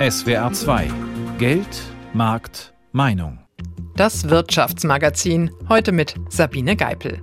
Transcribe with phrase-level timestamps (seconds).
[0.00, 0.90] SWR 2
[1.38, 1.68] Geld,
[2.12, 3.38] Markt, Meinung.
[3.94, 7.20] Das Wirtschaftsmagazin, heute mit Sabine Geipel.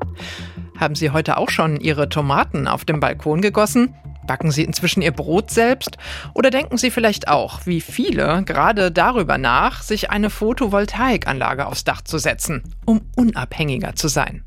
[0.80, 3.94] Haben Sie heute auch schon Ihre Tomaten auf dem Balkon gegossen?
[4.26, 5.98] Backen Sie inzwischen Ihr Brot selbst?
[6.34, 12.02] Oder denken Sie vielleicht auch, wie viele, gerade darüber nach, sich eine Photovoltaikanlage aufs Dach
[12.02, 14.46] zu setzen, um unabhängiger zu sein?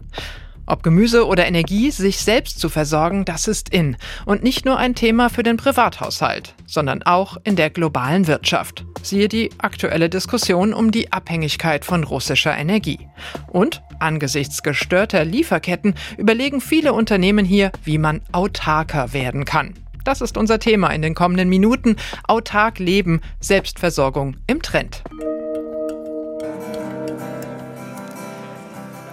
[0.67, 3.97] Ob Gemüse oder Energie, sich selbst zu versorgen, das ist in.
[4.25, 8.85] Und nicht nur ein Thema für den Privathaushalt, sondern auch in der globalen Wirtschaft.
[9.03, 12.99] Siehe die aktuelle Diskussion um die Abhängigkeit von russischer Energie.
[13.49, 19.75] Und angesichts gestörter Lieferketten überlegen viele Unternehmen hier, wie man autarker werden kann.
[20.05, 21.97] Das ist unser Thema in den kommenden Minuten.
[22.29, 25.03] Autark leben, Selbstversorgung im Trend.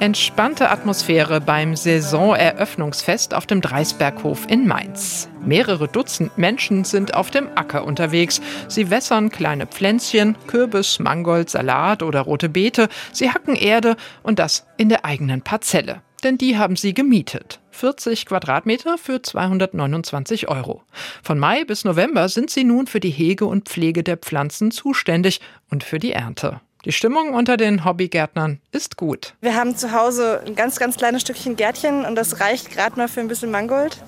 [0.02, 5.30] Entspannte Atmosphäre beim Saisoneröffnungsfest auf dem Dreisberghof in Mainz.
[5.46, 8.42] Mehrere Dutzend Menschen sind auf dem Acker unterwegs.
[8.68, 12.90] Sie wässern kleine Pflänzchen, Kürbis, Mangold, Salat oder rote Beete.
[13.12, 16.02] Sie hacken Erde und das in der eigenen Parzelle.
[16.24, 17.60] Denn die haben sie gemietet.
[17.70, 20.82] 40 Quadratmeter für 229 Euro.
[21.22, 25.42] Von Mai bis November sind sie nun für die Hege und Pflege der Pflanzen zuständig
[25.70, 26.60] und für die Ernte.
[26.84, 29.36] Die Stimmung unter den Hobbygärtnern ist gut.
[29.40, 33.08] Wir haben zu Hause ein ganz, ganz kleines Stückchen Gärtchen und das reicht gerade mal
[33.08, 34.02] für ein bisschen Mangold.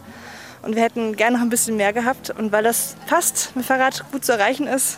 [0.63, 2.31] Und wir hätten gerne noch ein bisschen mehr gehabt.
[2.31, 4.97] Und weil das fast mit Fahrrad gut zu erreichen ist,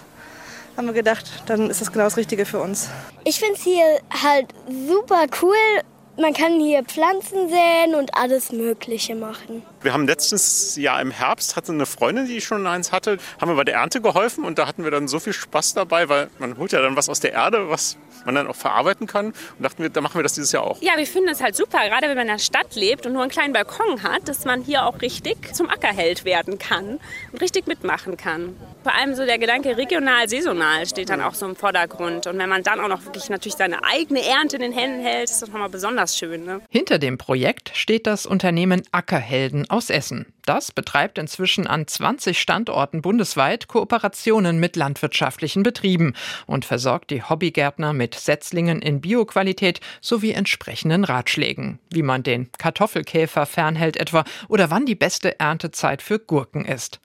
[0.77, 2.89] haben wir gedacht, dann ist das genau das Richtige für uns.
[3.25, 3.83] Ich finde es hier
[4.23, 4.53] halt
[4.87, 5.83] super cool
[6.17, 9.63] man kann hier Pflanzen säen und alles Mögliche machen.
[9.85, 13.55] Wir haben letztens ja im Herbst hatte eine Freundin, die schon eins hatte, haben wir
[13.55, 16.57] bei der Ernte geholfen und da hatten wir dann so viel Spaß dabei, weil man
[16.57, 19.27] holt ja dann was aus der Erde, was man dann auch verarbeiten kann.
[19.27, 20.81] Und dachten wir, da machen wir das dieses Jahr auch.
[20.81, 23.21] Ja, wir finden es halt super, gerade wenn man in der Stadt lebt und nur
[23.21, 26.99] einen kleinen Balkon hat, dass man hier auch richtig zum Ackerheld werden kann
[27.31, 28.55] und richtig mitmachen kann.
[28.83, 32.27] Vor allem so der Gedanke regional, saisonal steht dann auch so im Vordergrund.
[32.27, 35.29] Und wenn man dann auch noch wirklich natürlich seine eigene Ernte in den Händen hält,
[35.29, 36.45] ist das nochmal besonders schön.
[36.45, 36.61] Ne?
[36.69, 40.25] Hinter dem Projekt steht das Unternehmen Ackerhelden aus Essen.
[40.45, 46.13] Das betreibt inzwischen an 20 Standorten bundesweit Kooperationen mit landwirtschaftlichen Betrieben
[46.47, 53.45] und versorgt die Hobbygärtner mit Setzlingen in Bioqualität sowie entsprechenden Ratschlägen, wie man den Kartoffelkäfer
[53.45, 57.01] fernhält etwa oder wann die beste Erntezeit für Gurken ist.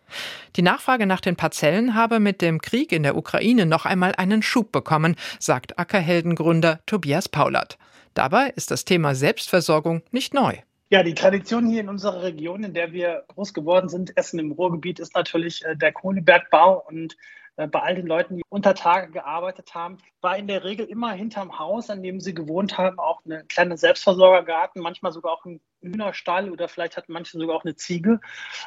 [0.55, 4.43] Die Nachfrage nach den Parzellen habe mit dem Krieg in der Ukraine noch einmal einen
[4.43, 7.79] Schub bekommen, sagt Ackerheldengründer Tobias Paulert.
[8.15, 10.57] Dabei ist das Thema Selbstversorgung nicht neu.
[10.93, 14.51] Ja, die Tradition hier in unserer Region, in der wir groß geworden sind, Essen im
[14.51, 16.85] Ruhrgebiet, ist natürlich äh, der Kohlebergbau.
[16.85, 17.17] Und
[17.55, 21.13] äh, bei all den Leuten, die unter Tage gearbeitet haben, war in der Regel immer
[21.13, 25.61] hinterm Haus, an dem sie gewohnt haben, auch eine kleine Selbstversorgergarten, manchmal sogar auch ein
[25.81, 28.19] Hühnerstall oder vielleicht hatten manche sogar auch eine Ziege.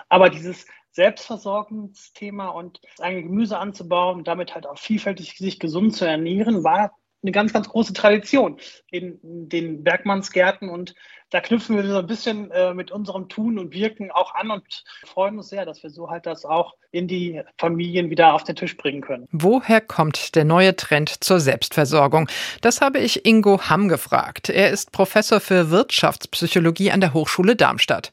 [0.07, 6.63] Aber dieses Selbstversorgungsthema und eigene Gemüse anzubauen damit halt auch vielfältig sich gesund zu ernähren,
[6.63, 8.57] war eine ganz, ganz große Tradition
[8.91, 10.93] in den Bergmannsgärten und
[11.33, 14.83] da knüpfen wir so ein bisschen äh, mit unserem Tun und Wirken auch an und
[15.03, 18.55] freuen uns sehr, dass wir so halt das auch in die Familien wieder auf den
[18.55, 19.27] Tisch bringen können.
[19.31, 22.29] Woher kommt der neue Trend zur Selbstversorgung?
[22.61, 24.49] Das habe ich Ingo Hamm gefragt.
[24.49, 28.11] Er ist Professor für Wirtschaftspsychologie an der Hochschule Darmstadt.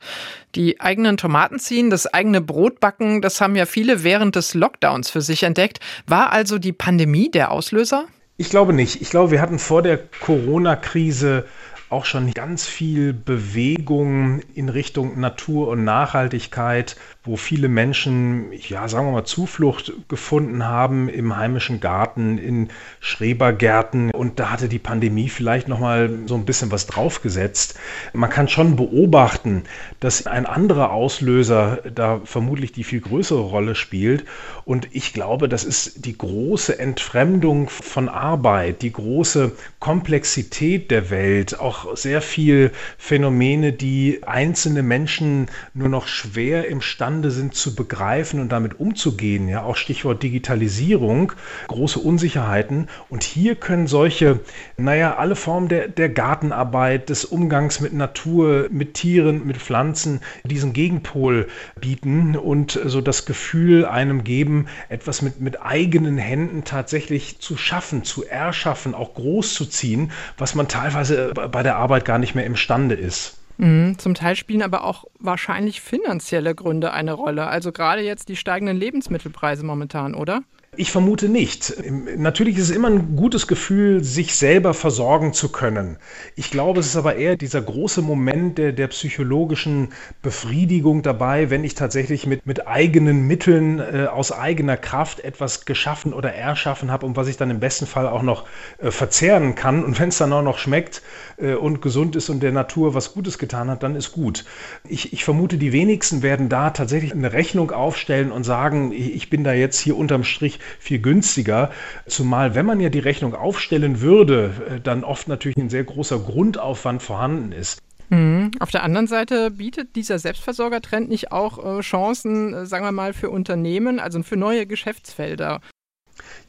[0.55, 5.11] Die eigenen Tomaten ziehen, das eigene Brot backen, das haben ja viele während des Lockdowns
[5.11, 5.79] für sich entdeckt.
[6.07, 8.07] War also die Pandemie der Auslöser?
[8.41, 9.03] Ich glaube nicht.
[9.03, 11.45] Ich glaube, wir hatten vor der Corona-Krise
[11.91, 19.09] auch schon ganz viel Bewegung in Richtung Natur und Nachhaltigkeit, wo viele Menschen, ja, sagen
[19.09, 22.69] wir mal, Zuflucht gefunden haben im heimischen Garten, in
[23.01, 24.13] Schrebergärten.
[24.13, 27.79] Und da hatte die Pandemie vielleicht nochmal so ein bisschen was draufgesetzt.
[28.13, 29.65] Man kann schon beobachten,
[29.99, 34.25] dass ein anderer Auslöser da vermutlich die viel größere Rolle spielt.
[34.65, 41.59] Und ich glaube, das ist die große Entfremdung von Arbeit, die große Komplexität der Welt,
[41.59, 48.51] auch sehr viel Phänomene, die einzelne Menschen nur noch schwer imstande sind zu begreifen und
[48.51, 49.49] damit umzugehen.
[49.49, 51.33] Ja, auch Stichwort Digitalisierung,
[51.69, 52.89] große Unsicherheiten.
[53.09, 54.41] Und hier können solche,
[54.77, 60.73] naja, alle Formen der, der Gartenarbeit, des Umgangs mit Natur, mit Tieren, mit Pflanzen, diesen
[60.73, 61.49] Gegenpol
[61.81, 68.05] bieten und so das Gefühl einem geben, etwas mit, mit eigenen Händen tatsächlich zu schaffen,
[68.05, 72.35] zu erschaffen, auch groß zu ziehen, was man teilweise bei der der Arbeit gar nicht
[72.35, 73.39] mehr imstande ist.
[73.59, 77.47] Mhm, zum Teil spielen aber auch wahrscheinlich finanzielle Gründe eine Rolle.
[77.47, 80.43] Also gerade jetzt die steigenden Lebensmittelpreise momentan, oder?
[80.81, 81.75] Ich vermute nicht.
[82.17, 85.99] Natürlich ist es immer ein gutes Gefühl, sich selber versorgen zu können.
[86.37, 89.91] Ich glaube, es ist aber eher dieser große Moment der, der psychologischen
[90.23, 96.15] Befriedigung dabei, wenn ich tatsächlich mit, mit eigenen Mitteln äh, aus eigener Kraft etwas geschaffen
[96.15, 98.47] oder erschaffen habe und was ich dann im besten Fall auch noch
[98.79, 99.85] äh, verzehren kann.
[99.85, 101.03] Und wenn es dann auch noch schmeckt
[101.37, 104.47] äh, und gesund ist und der Natur was Gutes getan hat, dann ist gut.
[104.89, 109.45] Ich, ich vermute, die wenigsten werden da tatsächlich eine Rechnung aufstellen und sagen, ich bin
[109.45, 111.71] da jetzt hier unterm Strich viel günstiger.
[112.07, 116.19] Zumal, wenn man ja die Rechnung aufstellen würde, äh, dann oft natürlich ein sehr großer
[116.19, 117.81] Grundaufwand vorhanden ist.
[118.11, 118.51] Mhm.
[118.59, 123.13] Auf der anderen Seite bietet dieser Selbstversorgertrend nicht auch äh, Chancen, äh, sagen wir mal,
[123.13, 125.61] für Unternehmen, also für neue Geschäftsfelder?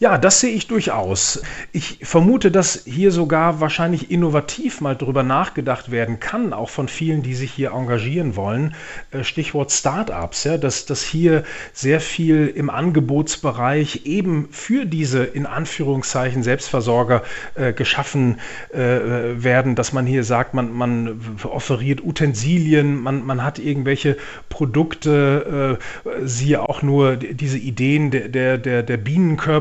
[0.01, 1.43] Ja, das sehe ich durchaus.
[1.71, 7.21] Ich vermute, dass hier sogar wahrscheinlich innovativ mal drüber nachgedacht werden kann, auch von vielen,
[7.21, 8.73] die sich hier engagieren wollen.
[9.11, 15.45] Äh, Stichwort Startups, ja, dass, dass hier sehr viel im Angebotsbereich eben für diese in
[15.45, 17.21] Anführungszeichen Selbstversorger
[17.53, 18.39] äh, geschaffen
[18.73, 24.17] äh, werden, dass man hier sagt, man, man offeriert Utensilien, man, man hat irgendwelche
[24.49, 28.97] Produkte, äh, siehe auch nur diese Ideen der, der, der, der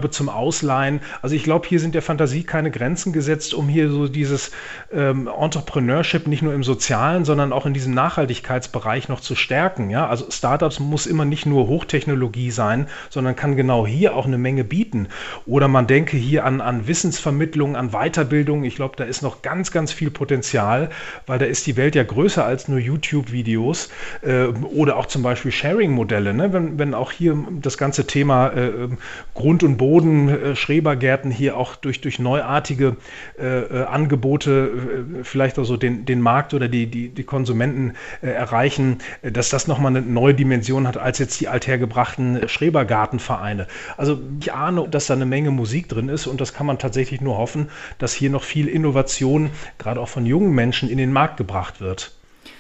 [0.00, 1.00] Bienenkörbe zum Ausleihen.
[1.22, 4.50] Also ich glaube, hier sind der Fantasie keine Grenzen gesetzt, um hier so dieses
[4.92, 9.90] ähm, Entrepreneurship nicht nur im sozialen, sondern auch in diesem Nachhaltigkeitsbereich noch zu stärken.
[9.90, 10.06] Ja?
[10.08, 14.64] Also Startups muss immer nicht nur Hochtechnologie sein, sondern kann genau hier auch eine Menge
[14.64, 15.08] bieten.
[15.46, 18.64] Oder man denke hier an, an Wissensvermittlung, an Weiterbildung.
[18.64, 20.90] Ich glaube, da ist noch ganz, ganz viel Potenzial,
[21.26, 23.90] weil da ist die Welt ja größer als nur YouTube-Videos
[24.22, 26.32] äh, oder auch zum Beispiel Sharing-Modelle.
[26.32, 26.52] Ne?
[26.52, 28.88] Wenn, wenn auch hier das ganze Thema äh,
[29.34, 32.96] Grund und Boden äh, Schrebergärten hier auch durch, durch neuartige
[33.38, 38.98] äh, äh Angebote vielleicht auch so den, den Markt oder die, die, die Konsumenten erreichen,
[39.22, 43.66] dass das nochmal eine neue Dimension hat als jetzt die althergebrachten Schrebergartenvereine.
[43.96, 47.20] Also ich ahne, dass da eine Menge Musik drin ist und das kann man tatsächlich
[47.20, 51.36] nur hoffen, dass hier noch viel Innovation, gerade auch von jungen Menschen, in den Markt
[51.36, 52.12] gebracht wird.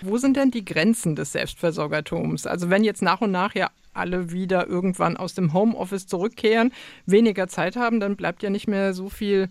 [0.02, 2.46] Wo sind denn die Grenzen des Selbstversorgertums?
[2.46, 6.72] Also wenn jetzt nach und nach ja alle wieder irgendwann aus dem Homeoffice zurückkehren,
[7.06, 9.48] weniger Zeit haben, dann bleibt ja nicht mehr so viel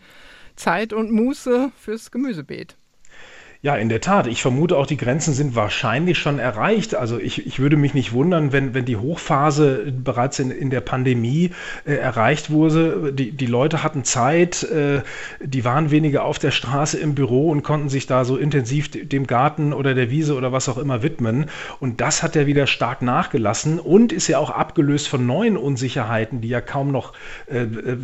[0.56, 2.79] Zeit und Muße fürs Gemüsebeet.
[3.62, 4.26] Ja, in der Tat.
[4.28, 6.96] Ich vermute auch, die Grenzen sind wahrscheinlich schon erreicht.
[6.96, 10.80] Also ich, ich würde mich nicht wundern, wenn, wenn die Hochphase bereits in, in der
[10.80, 11.52] Pandemie
[11.84, 13.12] äh, erreicht wurde.
[13.12, 15.02] Die, die Leute hatten Zeit, äh,
[15.44, 19.28] die waren weniger auf der Straße im Büro und konnten sich da so intensiv dem
[19.28, 21.48] Garten oder der Wiese oder was auch immer widmen.
[21.82, 26.40] Und das hat ja wieder stark nachgelassen und ist ja auch abgelöst von neuen Unsicherheiten,
[26.40, 27.12] die ja kaum noch
[27.48, 27.98] äh, äh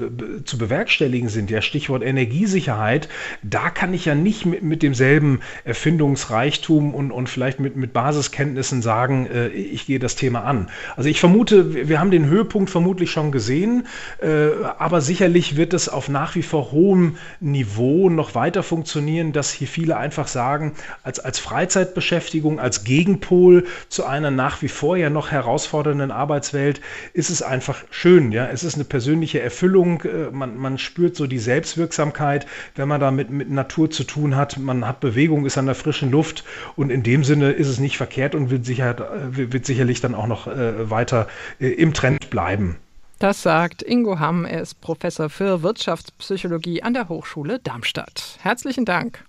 [0.43, 1.49] zu bewerkstelligen sind.
[1.49, 3.07] Ja, Stichwort Energiesicherheit.
[3.41, 8.81] Da kann ich ja nicht mit, mit demselben Erfindungsreichtum und, und vielleicht mit, mit Basiskenntnissen
[8.81, 10.69] sagen, äh, ich gehe das Thema an.
[10.95, 13.87] Also ich vermute, wir haben den Höhepunkt vermutlich schon gesehen,
[14.21, 14.47] äh,
[14.77, 19.67] aber sicherlich wird es auf nach wie vor hohem Niveau noch weiter funktionieren, dass hier
[19.67, 25.31] viele einfach sagen, als, als Freizeitbeschäftigung, als Gegenpol zu einer nach wie vor ja noch
[25.31, 26.81] herausfordernden Arbeitswelt
[27.13, 28.31] ist es einfach schön.
[28.31, 28.47] Ja?
[28.47, 32.45] Es ist eine persönliche Erfüllung, äh, man, man spürt so die Selbstwirksamkeit,
[32.75, 35.65] wenn man da mit, mit Natur zu tun hat, man hat Bewegung Bewegung ist an
[35.65, 36.43] der frischen Luft
[36.75, 38.95] und in dem Sinne ist es nicht verkehrt und wird, sicher,
[39.31, 41.27] wird sicherlich dann auch noch äh, weiter
[41.59, 42.77] äh, im Trend bleiben.
[43.19, 48.37] Das sagt Ingo Hamm, er ist Professor für Wirtschaftspsychologie an der Hochschule Darmstadt.
[48.41, 49.23] Herzlichen Dank.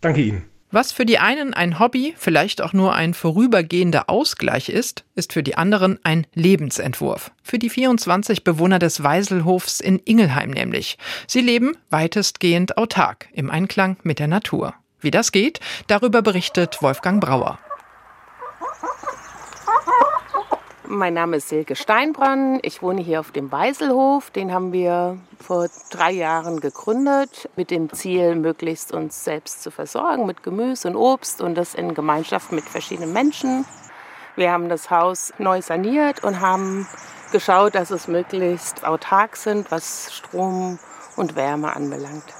[0.00, 0.44] Danke Ihnen.
[0.70, 5.42] Was für die einen ein Hobby, vielleicht auch nur ein vorübergehender Ausgleich ist, ist für
[5.42, 7.30] die anderen ein Lebensentwurf.
[7.42, 10.98] Für die 24 Bewohner des Weiselhofs in Ingelheim nämlich.
[11.26, 14.74] Sie leben weitestgehend autark im Einklang mit der Natur.
[15.00, 17.58] Wie das geht, darüber berichtet Wolfgang Brauer.
[20.90, 22.64] Mein Name ist Silke Steinbrand.
[22.64, 24.30] Ich wohne hier auf dem Weiselhof.
[24.30, 30.26] Den haben wir vor drei Jahren gegründet, mit dem Ziel, möglichst uns selbst zu versorgen
[30.26, 33.66] mit Gemüse und Obst und das in Gemeinschaft mit verschiedenen Menschen.
[34.34, 36.88] Wir haben das Haus neu saniert und haben
[37.32, 40.78] geschaut, dass es möglichst autark sind, was Strom
[41.16, 42.37] und Wärme anbelangt.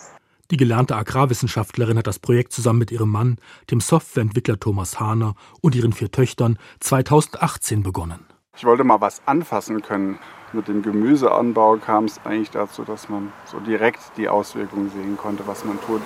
[0.50, 3.36] Die gelernte Agrarwissenschaftlerin hat das Projekt zusammen mit ihrem Mann,
[3.70, 8.20] dem Softwareentwickler Thomas Hahner und ihren vier Töchtern 2018 begonnen.
[8.56, 10.18] Ich wollte mal was anfassen können.
[10.54, 15.46] Mit dem Gemüseanbau kam es eigentlich dazu, dass man so direkt die Auswirkungen sehen konnte,
[15.46, 16.00] was man tut.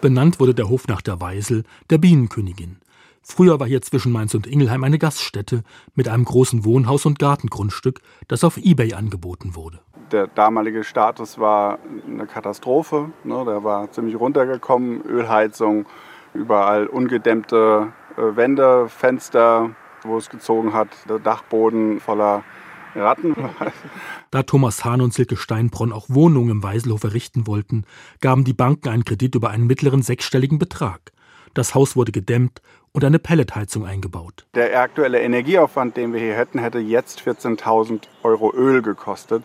[0.00, 2.78] Benannt wurde der Hof nach der Weisel, der Bienenkönigin.
[3.24, 5.64] Früher war hier zwischen Mainz und Ingelheim eine Gaststätte
[5.94, 9.80] mit einem großen Wohnhaus und Gartengrundstück, das auf eBay angeboten wurde
[10.14, 13.10] der damalige Status war eine Katastrophe.
[13.24, 13.44] Ne?
[13.44, 15.86] Der war ziemlich runtergekommen, Ölheizung,
[16.32, 19.70] überall ungedämmte äh, Wände, Fenster,
[20.04, 22.44] wo es gezogen hat, der Dachboden voller
[22.94, 23.34] Ratten.
[24.30, 27.84] Da Thomas Hahn und Silke Steinbronn auch Wohnungen im Weiselhof errichten wollten,
[28.20, 31.12] gaben die Banken einen Kredit über einen mittleren sechsstelligen Betrag.
[31.54, 34.44] Das Haus wurde gedämmt und eine Pelletheizung eingebaut.
[34.54, 39.44] Der aktuelle Energieaufwand, den wir hier hätten, hätte jetzt 14.000 Euro Öl gekostet.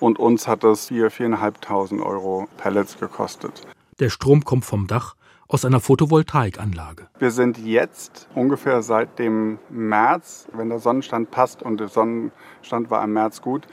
[0.00, 3.62] Und uns hat das 4.000, 4.500 Euro Pellets gekostet.
[4.00, 5.14] Der Strom kommt vom Dach
[5.48, 7.08] aus einer Photovoltaikanlage.
[7.18, 13.02] Wir sind jetzt ungefähr seit dem März, wenn der Sonnenstand passt und der Sonnenstand war
[13.02, 13.66] im März gut,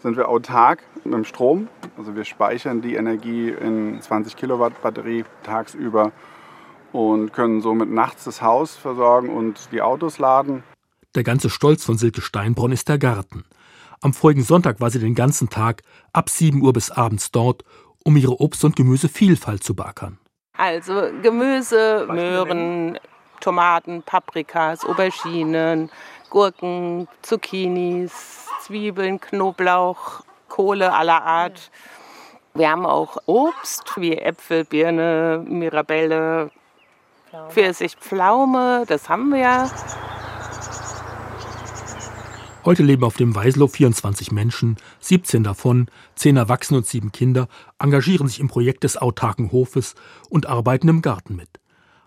[0.00, 1.68] sind wir autark mit dem Strom.
[1.96, 6.10] Also wir speichern die Energie in 20 Kilowatt Batterie tagsüber
[6.92, 10.62] und können somit nachts das Haus versorgen und die Autos laden.
[11.14, 13.44] Der ganze Stolz von Silke Steinbronn ist der Garten.
[14.00, 15.82] Am vorigen Sonntag war sie den ganzen Tag
[16.12, 17.64] ab 7 Uhr bis abends dort,
[18.04, 20.18] um ihre Obst- und Gemüsevielfalt zu beackern.
[20.56, 22.98] Also Gemüse, Möhren,
[23.40, 25.90] Tomaten, Paprikas, Auberginen,
[26.30, 31.70] Gurken, Zucchinis, Zwiebeln, Knoblauch, Kohle aller Art.
[32.54, 36.50] Wir haben auch Obst wie Äpfel, Birne, Mirabelle,
[37.48, 39.70] Pfirsich, Pflaume, das haben wir.
[42.64, 47.48] Heute leben auf dem Weißlow 24 Menschen, 17 davon, 10 Erwachsene und 7 Kinder,
[47.78, 49.94] engagieren sich im Projekt des autarken Hofes
[50.28, 51.48] und arbeiten im Garten mit.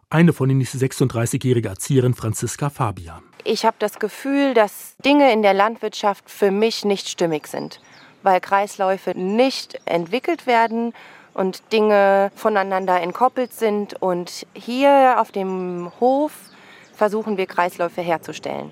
[0.10, 3.22] Eine von ihnen ist die 36-jährige Erzieherin Franziska Fabian.
[3.44, 7.82] Ich habe das Gefühl, dass Dinge in der Landwirtschaft für mich nicht stimmig sind,
[8.24, 10.94] weil Kreisläufe nicht entwickelt werden
[11.36, 14.02] und Dinge voneinander entkoppelt sind.
[14.02, 16.32] Und hier auf dem Hof
[16.96, 18.72] versuchen wir Kreisläufe herzustellen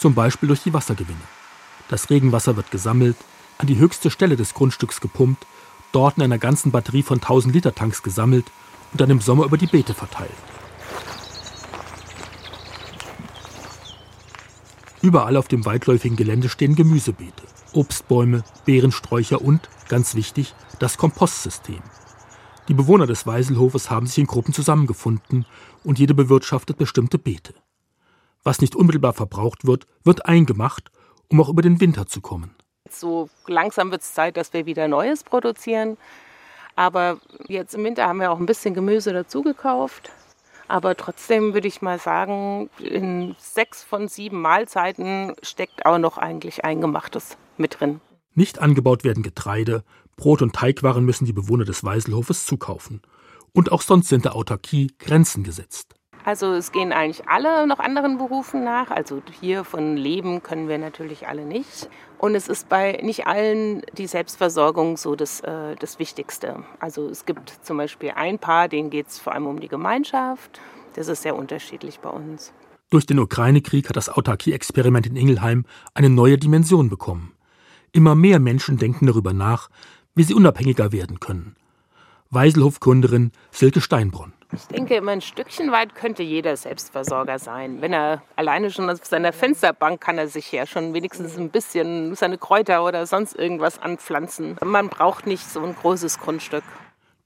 [0.00, 1.20] zum Beispiel durch die Wassergewinne.
[1.88, 3.16] Das Regenwasser wird gesammelt,
[3.58, 5.46] an die höchste Stelle des Grundstücks gepumpt,
[5.92, 8.46] dort in einer ganzen Batterie von 1000 Liter Tanks gesammelt
[8.92, 10.30] und dann im Sommer über die Beete verteilt.
[15.02, 21.80] Überall auf dem weitläufigen Gelände stehen Gemüsebeete, Obstbäume, Beerensträucher und, ganz wichtig, das Kompostsystem.
[22.68, 25.46] Die Bewohner des Weiselhofes haben sich in Gruppen zusammengefunden
[25.84, 27.54] und jede bewirtschaftet bestimmte Beete.
[28.44, 30.90] Was nicht unmittelbar verbraucht wird, wird eingemacht,
[31.28, 32.54] um auch über den Winter zu kommen.
[32.90, 35.96] So langsam wird es Zeit, dass wir wieder Neues produzieren.
[36.76, 40.10] Aber jetzt im Winter haben wir auch ein bisschen Gemüse dazugekauft.
[40.70, 46.64] Aber trotzdem würde ich mal sagen, in sechs von sieben Mahlzeiten steckt auch noch eigentlich
[46.64, 48.00] Eingemachtes mit drin.
[48.36, 49.82] Nicht angebaut werden Getreide,
[50.14, 53.02] Brot und Teigwaren müssen die Bewohner des Weiselhofes zukaufen.
[53.52, 55.96] Und auch sonst sind der Autarkie Grenzen gesetzt.
[56.24, 58.90] Also es gehen eigentlich alle noch anderen Berufen nach.
[58.90, 61.88] Also hier von Leben können wir natürlich alle nicht.
[62.18, 66.64] Und es ist bei nicht allen die Selbstversorgung so das, äh, das Wichtigste.
[66.78, 70.60] Also es gibt zum Beispiel ein Paar, denen geht es vor allem um die Gemeinschaft.
[70.94, 72.52] Das ist sehr unterschiedlich bei uns.
[72.90, 77.32] Durch den Ukraine-Krieg hat das Autarkie-Experiment in Ingelheim eine neue Dimension bekommen.
[77.92, 79.70] Immer mehr Menschen denken darüber nach,
[80.14, 81.56] wie sie unabhängiger werden können.
[82.30, 84.32] Weiselhof-Gründerin Silke Steinbronn.
[84.52, 87.80] Ich denke, immer ein Stückchen weit könnte jeder Selbstversorger sein.
[87.80, 92.16] Wenn er alleine schon auf seiner Fensterbank kann er sich ja schon wenigstens ein bisschen
[92.16, 94.56] seine Kräuter oder sonst irgendwas anpflanzen.
[94.64, 96.64] Man braucht nicht so ein großes Grundstück.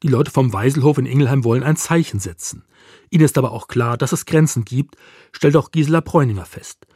[0.02, 2.64] Die Leute vom Weiselhof in Ingelheim wollen ein Zeichen setzen.
[3.08, 4.96] Ihnen ist aber auch klar, dass es Grenzen gibt,
[5.32, 6.86] stellt auch Gisela Bräuninger fest.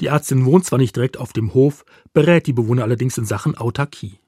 [0.00, 3.56] Die Ärztin wohnt zwar nicht direkt auf dem Hof, berät die Bewohner allerdings in Sachen
[3.56, 4.18] Autarkie.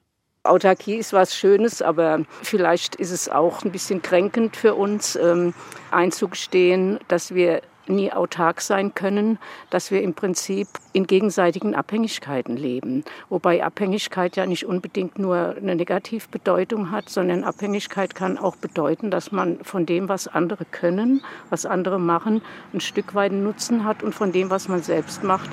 [0.49, 5.53] Autarkie ist was Schönes, aber vielleicht ist es auch ein bisschen kränkend für uns, ähm,
[5.91, 9.39] einzugestehen, dass wir nie autark sein können,
[9.69, 13.03] dass wir im Prinzip in gegenseitigen Abhängigkeiten leben.
[13.29, 19.31] Wobei Abhängigkeit ja nicht unbedingt nur eine Negativbedeutung hat, sondern Abhängigkeit kann auch bedeuten, dass
[19.31, 22.41] man von dem, was andere können, was andere machen,
[22.73, 25.49] ein Stück weit Nutzen hat und von dem, was man selbst macht,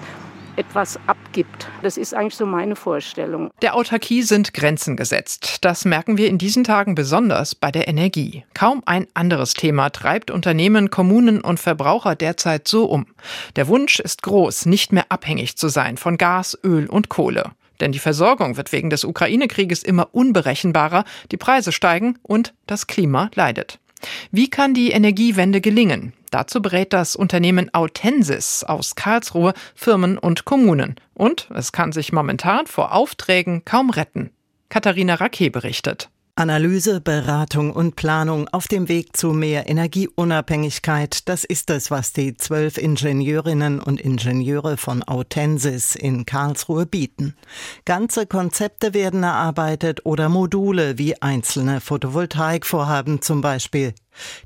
[0.57, 1.69] etwas abgibt.
[1.83, 3.51] Das ist eigentlich so meine Vorstellung.
[3.63, 5.59] Der Autarkie sind Grenzen gesetzt.
[5.65, 8.45] Das merken wir in diesen Tagen besonders bei der Energie.
[8.55, 13.07] Kaum ein anderes Thema treibt Unternehmen, Kommunen und Verbraucher derzeit so um.
[13.57, 17.53] Der Wunsch ist groß, nicht mehr abhängig zu sein von Gas, Öl und Kohle.
[17.81, 23.31] Denn die Versorgung wird wegen des Ukraine-Krieges immer unberechenbarer, die Preise steigen und das Klima
[23.35, 23.79] leidet.
[24.31, 26.13] Wie kann die Energiewende gelingen?
[26.31, 30.97] Dazu berät das Unternehmen Autensis aus Karlsruhe Firmen und Kommunen.
[31.15, 34.31] Und es kann sich momentan vor Aufträgen kaum retten.
[34.69, 36.11] Katharina Rake berichtet.
[36.39, 42.37] Analyse, Beratung und Planung auf dem Weg zu mehr Energieunabhängigkeit, das ist es, was die
[42.37, 47.35] zwölf Ingenieurinnen und Ingenieure von Autensis in Karlsruhe bieten.
[47.87, 53.95] Ganze Konzepte werden erarbeitet oder Module wie einzelne Photovoltaikvorhaben zum Beispiel.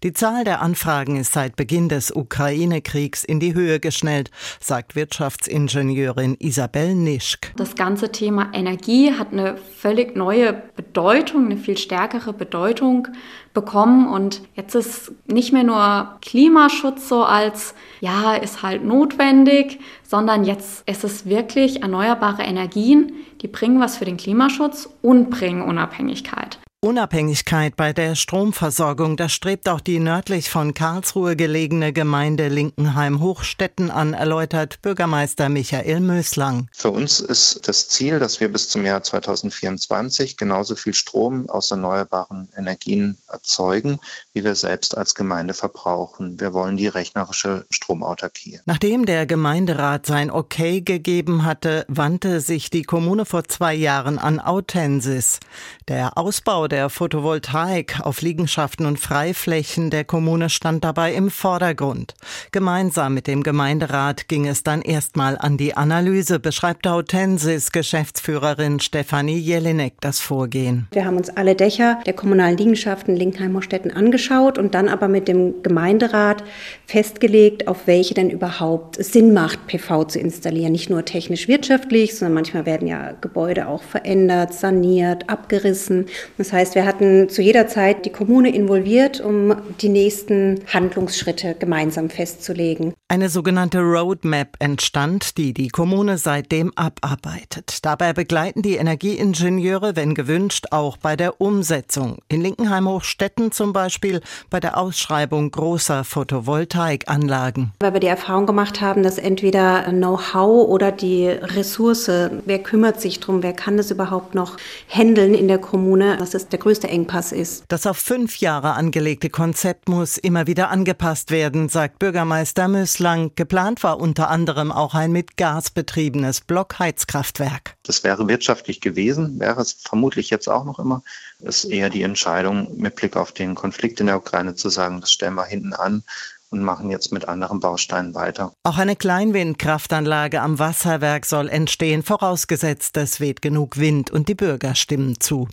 [0.02, 6.36] Die Zahl der Anfragen ist seit Beginn des Ukraine-Kriegs in die Höhe geschnellt, sagt Wirtschaftsingenieurin
[6.38, 7.52] Isabel Nischk.
[7.56, 13.08] Das ganze Thema Energie hat eine völlig neue Bedeutung, eine viel stärkere Bedeutung
[13.54, 14.08] bekommen.
[14.08, 20.88] Und jetzt ist nicht mehr nur Klimaschutz so als, ja, ist halt notwendig, sondern jetzt
[20.88, 23.12] ist es wirklich erneuerbare Energien,
[23.42, 26.58] die bringen was für den Klimaschutz und bringen Unabhängigkeit.
[26.82, 34.14] Unabhängigkeit bei der Stromversorgung, das strebt auch die nördlich von Karlsruhe gelegene Gemeinde Linkenheim-Hochstetten an,
[34.14, 36.70] erläutert Bürgermeister Michael Möslang.
[36.72, 41.70] Für uns ist das Ziel, dass wir bis zum Jahr 2024 genauso viel Strom aus
[41.70, 44.00] erneuerbaren Energien erzeugen,
[44.32, 46.40] wie wir selbst als Gemeinde verbrauchen.
[46.40, 48.60] Wir wollen die rechnerische Stromautarkie.
[48.64, 54.40] Nachdem der Gemeinderat sein Okay gegeben hatte, wandte sich die Kommune vor zwei Jahren an
[54.40, 55.40] Autensis.
[55.86, 62.14] Der Ausbau der Photovoltaik auf Liegenschaften und Freiflächen der Kommune stand dabei im Vordergrund.
[62.52, 69.38] Gemeinsam mit dem Gemeinderat ging es dann erstmal an die Analyse, beschreibt Autensis Geschäftsführerin Stefanie
[69.38, 70.86] Jelinek das Vorgehen.
[70.92, 75.28] Wir haben uns alle Dächer der kommunalen Liegenschaften Linkheimer Städten angeschaut und dann aber mit
[75.28, 76.44] dem Gemeinderat
[76.86, 80.72] festgelegt, auf welche denn überhaupt Sinn macht, PV zu installieren.
[80.72, 86.06] Nicht nur technisch wirtschaftlich, sondern manchmal werden ja Gebäude auch verändert, saniert, abgerissen.
[86.38, 91.56] Das heißt, heißt, wir hatten zu jeder Zeit die Kommune involviert, um die nächsten Handlungsschritte
[91.58, 92.92] gemeinsam festzulegen.
[93.08, 97.78] Eine sogenannte Roadmap entstand, die die Kommune seitdem abarbeitet.
[97.82, 102.18] Dabei begleiten die Energieingenieure, wenn gewünscht, auch bei der Umsetzung.
[102.28, 107.72] In Linkenheim-Hochstetten zum Beispiel bei der Ausschreibung großer Photovoltaikanlagen.
[107.80, 112.10] Weil wir die Erfahrung gemacht haben, dass entweder Know-how oder die Ressource,
[112.44, 116.49] wer kümmert sich drum, wer kann das überhaupt noch handeln in der Kommune, dass es
[116.52, 117.64] der größte Engpass ist.
[117.68, 123.32] Das auf fünf Jahre angelegte Konzept muss immer wieder angepasst werden, sagt Bürgermeister Möslang.
[123.36, 127.76] Geplant war unter anderem auch ein mit Gas betriebenes Blockheizkraftwerk.
[127.82, 131.02] Das wäre wirtschaftlich gewesen, wäre es vermutlich jetzt auch noch immer.
[131.40, 135.00] Es ist eher die Entscheidung mit Blick auf den Konflikt in der Ukraine zu sagen,
[135.00, 136.02] das stellen wir hinten an
[136.50, 138.52] und machen jetzt mit anderen Bausteinen weiter.
[138.64, 144.74] Auch eine Kleinwindkraftanlage am Wasserwerk soll entstehen, vorausgesetzt, es weht genug Wind und die Bürger
[144.74, 145.48] stimmen zu.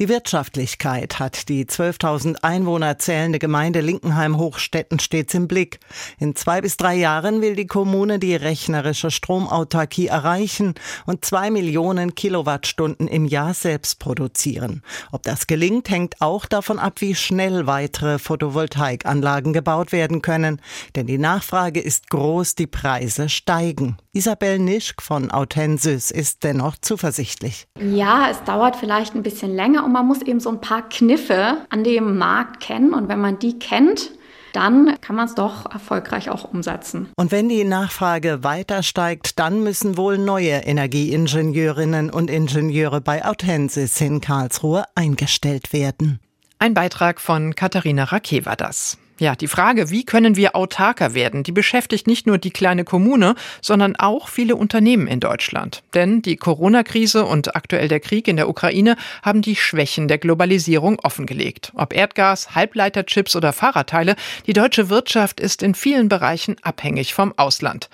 [0.00, 5.80] Die Wirtschaftlichkeit hat die 12.000 Einwohner zählende Gemeinde Linkenheim-Hochstetten stets im Blick.
[6.18, 12.14] In zwei bis drei Jahren will die Kommune die rechnerische Stromautarkie erreichen und zwei Millionen
[12.14, 14.82] Kilowattstunden im Jahr selbst produzieren.
[15.12, 20.60] Ob das gelingt, hängt auch davon ab, wie schnell weitere Photovoltaikanlagen gebaut werden können können,
[20.94, 23.96] denn die Nachfrage ist groß, die Preise steigen.
[24.12, 27.66] Isabel Nischk von Autensis ist dennoch zuversichtlich.
[27.80, 31.58] Ja, es dauert vielleicht ein bisschen länger und man muss eben so ein paar Kniffe
[31.70, 34.12] an dem Markt kennen und wenn man die kennt,
[34.52, 37.08] dann kann man es doch erfolgreich auch umsetzen.
[37.16, 44.00] Und wenn die Nachfrage weiter steigt, dann müssen wohl neue Energieingenieurinnen und Ingenieure bei Autensis
[44.00, 46.18] in Karlsruhe eingestellt werden.
[46.58, 48.98] Ein Beitrag von Katharina Rake war das.
[49.20, 53.34] Ja, die Frage, wie können wir autarker werden, die beschäftigt nicht nur die kleine Kommune,
[53.60, 55.82] sondern auch viele Unternehmen in Deutschland.
[55.92, 61.00] Denn die Corona-Krise und aktuell der Krieg in der Ukraine haben die Schwächen der Globalisierung
[61.00, 61.72] offengelegt.
[61.74, 64.14] Ob Erdgas, Halbleiterchips oder Fahrradteile,
[64.46, 67.90] die deutsche Wirtschaft ist in vielen Bereichen abhängig vom Ausland.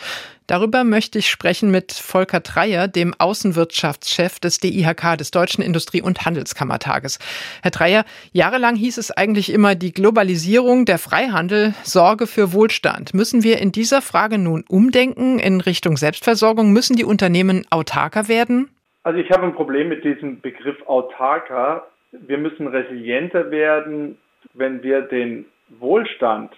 [0.47, 6.27] Darüber möchte ich sprechen mit Volker Dreier, dem Außenwirtschaftschef des DIHK, des Deutschen Industrie- und
[6.27, 7.19] Handelskammertages.
[7.63, 13.15] Herr Dreier, jahrelang hieß es eigentlich immer, die Globalisierung, der Freihandel sorge für Wohlstand.
[13.15, 16.73] Müssen wir in dieser Frage nun umdenken in Richtung Selbstversorgung?
[16.73, 18.69] Müssen die Unternehmen autarker werden?
[19.03, 21.87] Also ich habe ein Problem mit diesem Begriff autarker.
[22.13, 24.19] Wir müssen resilienter werden,
[24.53, 25.47] wenn wir den
[25.79, 26.53] Wohlstand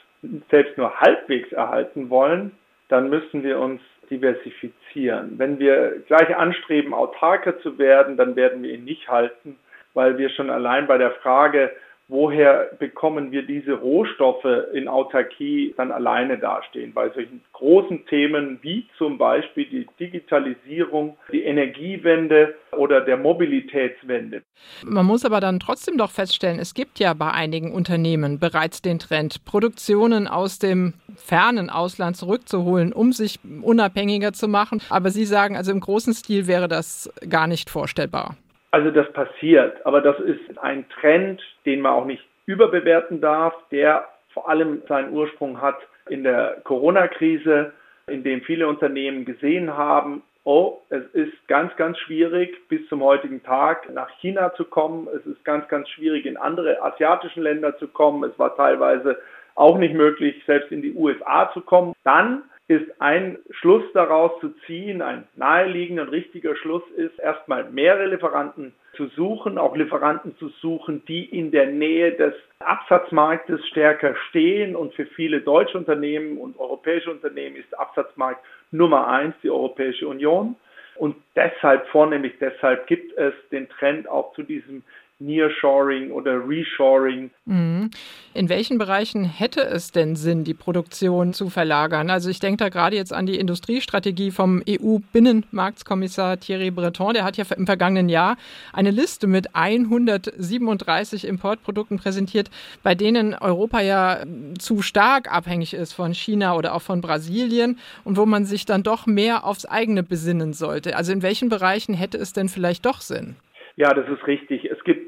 [0.51, 2.51] selbst nur halbwegs erhalten wollen
[2.89, 5.39] dann müssen wir uns diversifizieren.
[5.39, 9.57] Wenn wir gleich anstreben, autarker zu werden, dann werden wir ihn nicht halten,
[9.95, 11.73] weil wir schon allein bei der Frage,
[12.09, 16.93] woher bekommen wir diese Rohstoffe in Autarkie dann alleine dastehen.
[16.95, 24.43] Bei solchen großen Themen wie zum Beispiel die Digitalisierung, die Energiewende oder der Mobilitätswende.
[24.85, 28.99] Man muss aber dann trotzdem doch feststellen, es gibt ja bei einigen Unternehmen bereits den
[28.99, 34.81] Trend, Produktionen aus dem fernen Ausland zurückzuholen, um sich unabhängiger zu machen.
[34.91, 38.37] Aber Sie sagen, also im großen Stil wäre das gar nicht vorstellbar.
[38.77, 44.07] Also das passiert, aber das ist ein Trend, den man auch nicht überbewerten darf, der
[44.35, 45.79] vor allem seinen Ursprung hat
[46.11, 47.73] in der Corona-Krise,
[48.07, 53.43] in dem viele Unternehmen gesehen haben, oh, es ist ganz, ganz schwierig bis zum heutigen
[53.43, 55.09] Tag nach China zu kommen.
[55.09, 58.31] Es ist ganz, ganz schwierig in andere asiatischen Länder zu kommen.
[58.31, 59.19] Es war teilweise
[59.55, 61.95] auch nicht möglich, selbst in die USA zu kommen.
[62.05, 68.07] Dann ist ein Schluss daraus zu ziehen, ein naheliegender und richtiger Schluss ist, erstmal mehrere
[68.07, 74.75] Lieferanten zu suchen, auch Lieferanten zu suchen, die in der Nähe des Absatzmarktes stärker stehen.
[74.75, 80.57] Und für viele deutsche Unternehmen und europäische Unternehmen ist Absatzmarkt Nummer eins die Europäische Union.
[80.97, 84.83] Und deshalb, vornehmlich deshalb, gibt es den Trend auch zu diesem
[85.19, 87.31] Nearshoring oder Reshoring.
[87.47, 87.91] Mhm.
[88.35, 92.11] In welchen Bereichen hätte es denn Sinn, die Produktion zu verlagern?
[92.11, 97.15] Also ich denke da gerade jetzt an die Industriestrategie vom EU-Binnenmarktskommissar Thierry Breton.
[97.15, 98.37] Der hat ja im vergangenen Jahr
[98.75, 102.51] eine Liste mit 137 Importprodukten präsentiert,
[102.83, 104.23] bei denen Europa ja
[104.59, 108.83] zu stark abhängig ist von China oder auch von Brasilien und wo man sich dann
[108.83, 110.95] doch mehr aufs eigene besinnen sollte.
[110.95, 113.37] Also in welchen Bereichen hätte es denn vielleicht doch Sinn?
[113.77, 114.65] Ja, das ist richtig.
[114.65, 115.06] Es gibt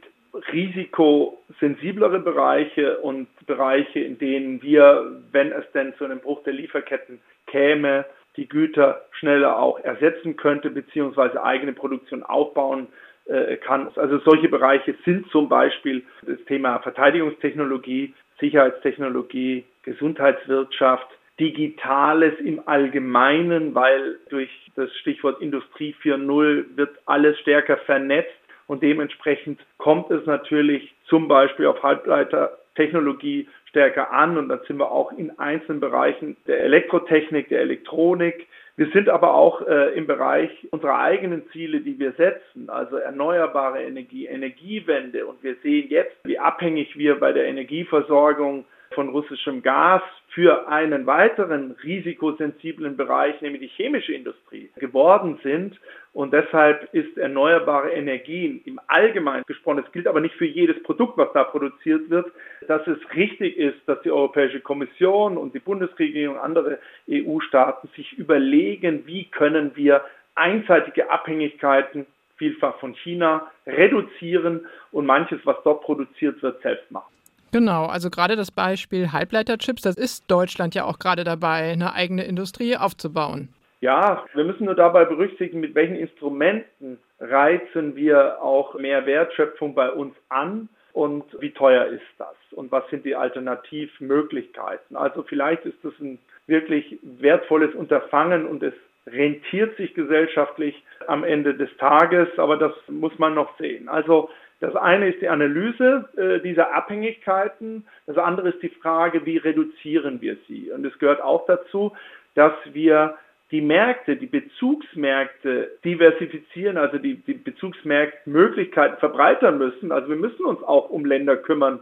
[0.52, 7.20] risikosensiblere Bereiche und Bereiche, in denen wir, wenn es denn zu einem Bruch der Lieferketten
[7.46, 8.04] käme,
[8.36, 12.86] die Güter schneller auch ersetzen könnte, beziehungsweise eigene Produktion aufbauen
[13.26, 13.90] äh, kann.
[13.96, 21.08] Also solche Bereiche sind zum Beispiel das Thema Verteidigungstechnologie, Sicherheitstechnologie, Gesundheitswirtschaft,
[21.40, 28.34] Digitales im Allgemeinen, weil durch das Stichwort Industrie 4.0 wird alles stärker vernetzt
[28.68, 34.92] und dementsprechend kommt es natürlich zum Beispiel auf Halbleitertechnologie stärker an und dann sind wir
[34.92, 38.46] auch in einzelnen Bereichen der Elektrotechnik, der Elektronik.
[38.76, 43.82] Wir sind aber auch äh, im Bereich unserer eigenen Ziele, die wir setzen, also erneuerbare
[43.82, 45.26] Energie, Energiewende.
[45.26, 51.06] Und wir sehen jetzt, wie abhängig wir bei der Energieversorgung von russischem Gas für einen
[51.06, 55.78] weiteren risikosensiblen Bereich, nämlich die chemische Industrie, geworden sind.
[56.12, 61.18] Und deshalb ist erneuerbare Energien im Allgemeinen gesprochen, es gilt aber nicht für jedes Produkt,
[61.18, 62.30] was da produziert wird,
[62.66, 66.78] dass es richtig ist, dass die Europäische Kommission und die Bundesregierung und andere
[67.10, 75.56] EU-Staaten sich überlegen, wie können wir einseitige Abhängigkeiten vielfach von China reduzieren und manches, was
[75.64, 77.17] dort produziert wird, selbst machen.
[77.52, 82.24] Genau, also gerade das Beispiel Halbleiterchips, das ist Deutschland ja auch gerade dabei, eine eigene
[82.24, 83.48] Industrie aufzubauen.
[83.80, 89.90] Ja, wir müssen nur dabei berücksichtigen, mit welchen Instrumenten reizen wir auch mehr Wertschöpfung bei
[89.90, 94.96] uns an und wie teuer ist das und was sind die Alternativmöglichkeiten.
[94.96, 98.74] Also vielleicht ist das ein wirklich wertvolles Unterfangen und es
[99.06, 103.88] rentiert sich gesellschaftlich am Ende des Tages, aber das muss man noch sehen.
[103.88, 104.28] Also
[104.60, 110.20] das eine ist die Analyse äh, dieser Abhängigkeiten, das andere ist die Frage, wie reduzieren
[110.20, 110.70] wir sie.
[110.72, 111.92] Und es gehört auch dazu,
[112.34, 113.16] dass wir
[113.50, 119.90] die Märkte, die Bezugsmärkte diversifizieren, also die, die Bezugsmärktmöglichkeiten verbreitern müssen.
[119.90, 121.80] Also wir müssen uns auch um Länder kümmern,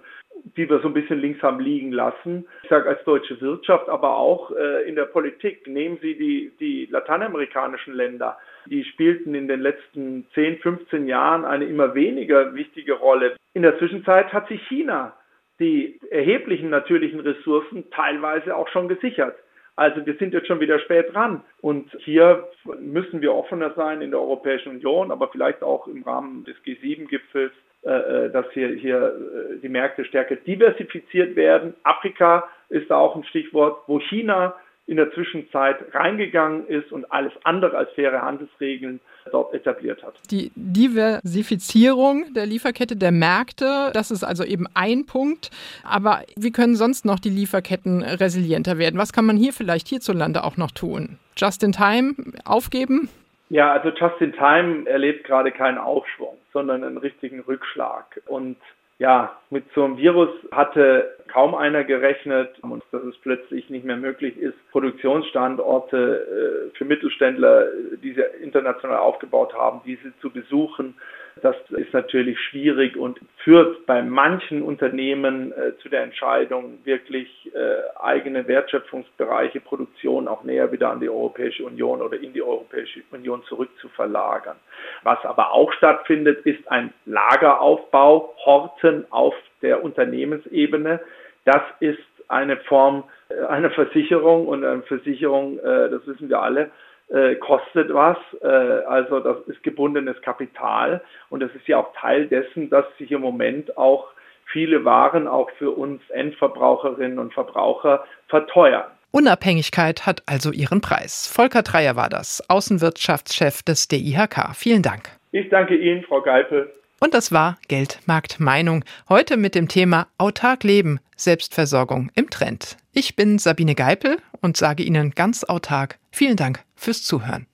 [0.56, 2.46] die wir so ein bisschen links haben liegen lassen.
[2.62, 5.66] Ich sage als deutsche Wirtschaft, aber auch äh, in der Politik.
[5.66, 8.38] Nehmen Sie die, die lateinamerikanischen Länder.
[8.68, 13.36] Die spielten in den letzten 10, 15 Jahren eine immer weniger wichtige Rolle.
[13.54, 15.14] In der Zwischenzeit hat sich China
[15.58, 19.36] die erheblichen natürlichen Ressourcen teilweise auch schon gesichert.
[19.76, 21.42] Also wir sind jetzt schon wieder spät dran.
[21.60, 22.48] Und hier
[22.80, 27.52] müssen wir offener sein in der Europäischen Union, aber vielleicht auch im Rahmen des G7-Gipfels,
[27.84, 31.74] äh, äh, dass hier, hier äh, die Märkte stärker diversifiziert werden.
[31.84, 34.54] Afrika ist da auch ein Stichwort, wo China
[34.86, 39.00] in der Zwischenzeit reingegangen ist und alles andere als faire Handelsregeln
[39.32, 40.14] dort etabliert hat.
[40.30, 45.50] Die Diversifizierung der Lieferkette der Märkte, das ist also eben ein Punkt.
[45.82, 48.98] Aber wie können sonst noch die Lieferketten resilienter werden?
[48.98, 51.18] Was kann man hier vielleicht hierzulande auch noch tun?
[51.36, 53.08] Just in time aufgeben?
[53.48, 58.20] Ja, also Just in Time erlebt gerade keinen Aufschwung, sondern einen richtigen Rückschlag.
[58.26, 58.56] Und
[58.98, 63.96] ja, mit so einem Virus hatte kaum einer gerechnet und dass es plötzlich nicht mehr
[63.96, 67.66] möglich ist, Produktionsstandorte äh, für Mittelständler,
[68.02, 70.94] die sie international aufgebaut haben, diese zu besuchen.
[71.42, 77.98] Das ist natürlich schwierig und führt bei manchen Unternehmen äh, zu der Entscheidung, wirklich äh,
[78.00, 83.42] eigene Wertschöpfungsbereiche, Produktion auch näher wieder an die Europäische Union oder in die Europäische Union
[83.44, 84.56] zurückzuverlagern.
[85.02, 91.00] Was aber auch stattfindet, ist ein Lageraufbau, Horten auf der Unternehmensebene.
[91.44, 96.70] Das ist eine Form äh, einer Versicherung und eine Versicherung, äh, das wissen wir alle,
[97.08, 98.16] äh, kostet was.
[98.42, 103.10] Äh, also das ist gebundenes Kapital und das ist ja auch Teil dessen, dass sich
[103.12, 104.08] im Moment auch
[104.46, 108.84] viele Waren auch für uns Endverbraucherinnen und Verbraucher verteuern.
[109.10, 111.26] Unabhängigkeit hat also ihren Preis.
[111.26, 114.54] Volker Dreier war das, Außenwirtschaftschef des DIHK.
[114.54, 115.08] Vielen Dank.
[115.32, 116.72] Ich danke Ihnen, Frau Geipel.
[117.00, 118.84] Und das war Geld, Markt, Meinung.
[119.08, 122.76] Heute mit dem Thema Autark leben, Selbstversorgung im Trend.
[122.98, 127.46] Ich bin Sabine Geipel und sage Ihnen ganz autark vielen Dank fürs Zuhören.